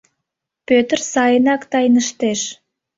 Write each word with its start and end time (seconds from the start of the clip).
Пӧтыр 0.67 0.99
сайынак 1.11 1.61
тайныштеш. 1.71 2.41